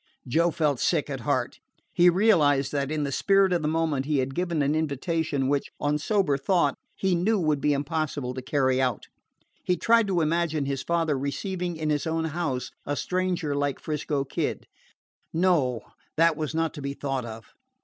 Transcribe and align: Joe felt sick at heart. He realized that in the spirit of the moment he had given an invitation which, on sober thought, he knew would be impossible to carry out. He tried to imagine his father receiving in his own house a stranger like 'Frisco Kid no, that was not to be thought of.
Joe 0.27 0.49
felt 0.49 0.79
sick 0.79 1.11
at 1.11 1.19
heart. 1.19 1.59
He 1.93 2.09
realized 2.09 2.71
that 2.71 2.89
in 2.89 3.03
the 3.03 3.11
spirit 3.11 3.53
of 3.53 3.61
the 3.61 3.67
moment 3.67 4.07
he 4.07 4.17
had 4.17 4.33
given 4.33 4.63
an 4.63 4.73
invitation 4.73 5.47
which, 5.47 5.67
on 5.79 5.99
sober 5.99 6.39
thought, 6.39 6.73
he 6.95 7.13
knew 7.13 7.39
would 7.39 7.61
be 7.61 7.71
impossible 7.71 8.33
to 8.33 8.41
carry 8.41 8.81
out. 8.81 9.05
He 9.63 9.77
tried 9.77 10.07
to 10.07 10.21
imagine 10.21 10.65
his 10.65 10.81
father 10.81 11.15
receiving 11.15 11.77
in 11.77 11.91
his 11.91 12.07
own 12.07 12.25
house 12.33 12.71
a 12.83 12.95
stranger 12.95 13.53
like 13.53 13.79
'Frisco 13.79 14.23
Kid 14.23 14.65
no, 15.31 15.81
that 16.17 16.35
was 16.35 16.55
not 16.55 16.73
to 16.73 16.81
be 16.81 16.95
thought 16.95 17.23
of. 17.23 17.53